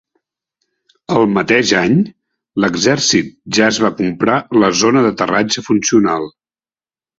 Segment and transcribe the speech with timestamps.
[1.19, 1.99] El mateix any,
[2.65, 6.29] l'exèrcit ja es va comprar la zona d'aterratge funcional.